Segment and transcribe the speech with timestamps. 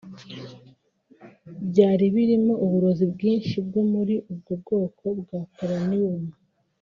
[1.69, 6.21] byari birimo uburozi bwinshi bwo muri ubwo bwoko bwa polonium